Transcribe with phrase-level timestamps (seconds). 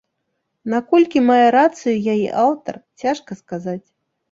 [0.73, 3.83] Наколькі мае рацыю яе аўтар, цяжка сказаць.